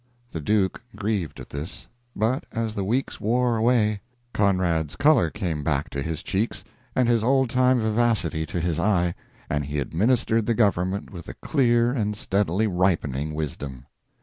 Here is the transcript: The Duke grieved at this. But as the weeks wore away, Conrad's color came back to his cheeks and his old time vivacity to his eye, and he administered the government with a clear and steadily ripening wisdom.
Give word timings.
The 0.31 0.39
Duke 0.41 0.81
grieved 0.95 1.39
at 1.39 1.51
this. 1.51 1.87
But 2.15 2.47
as 2.51 2.73
the 2.73 2.83
weeks 2.83 3.21
wore 3.21 3.55
away, 3.55 4.01
Conrad's 4.33 4.95
color 4.95 5.29
came 5.29 5.63
back 5.63 5.91
to 5.91 6.01
his 6.01 6.23
cheeks 6.23 6.63
and 6.95 7.07
his 7.07 7.23
old 7.23 7.51
time 7.51 7.79
vivacity 7.79 8.47
to 8.47 8.59
his 8.59 8.79
eye, 8.79 9.13
and 9.47 9.63
he 9.65 9.77
administered 9.77 10.47
the 10.47 10.55
government 10.55 11.11
with 11.11 11.27
a 11.27 11.35
clear 11.35 11.91
and 11.91 12.17
steadily 12.17 12.65
ripening 12.65 13.35
wisdom. 13.35 13.85